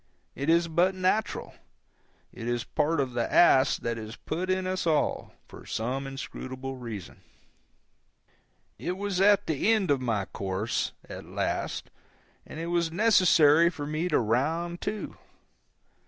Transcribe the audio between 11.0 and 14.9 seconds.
at last, and it was necessary for me to round